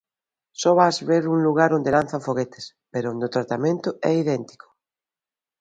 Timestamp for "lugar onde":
1.47-1.93